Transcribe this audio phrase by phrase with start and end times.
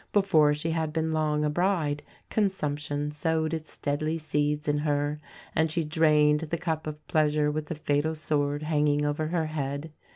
[0.11, 2.01] Before she had been long a bride
[2.31, 5.21] consumption sowed its deadly seeds in her;
[5.53, 9.91] and she drained the cup of pleasure with the fatal sword hanging over her head.